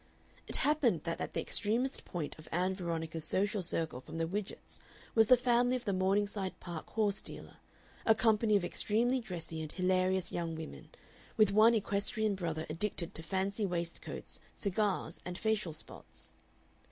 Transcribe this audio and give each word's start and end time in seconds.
It 0.47 0.55
happened 0.55 1.03
that 1.03 1.21
at 1.21 1.35
the 1.35 1.41
extremest 1.41 2.05
point 2.05 2.35
of 2.39 2.49
Ann 2.51 2.73
Veronica's 2.73 3.23
social 3.23 3.61
circle 3.61 4.01
from 4.01 4.17
the 4.17 4.25
Widgetts 4.25 4.79
was 5.13 5.27
the 5.27 5.37
family 5.37 5.75
of 5.75 5.85
the 5.85 5.93
Morningside 5.93 6.59
Park 6.59 6.89
horse 6.89 7.21
dealer, 7.21 7.57
a 8.03 8.15
company 8.15 8.55
of 8.55 8.65
extremely 8.65 9.19
dressy 9.19 9.61
and 9.61 9.71
hilarious 9.71 10.31
young 10.31 10.55
women, 10.55 10.89
with 11.37 11.51
one 11.51 11.75
equestrian 11.75 12.33
brother 12.33 12.65
addicted 12.67 13.13
to 13.13 13.21
fancy 13.21 13.63
waistcoats, 13.67 14.39
cigars, 14.55 15.19
and 15.23 15.37
facial 15.37 15.71
spots. 15.71 16.33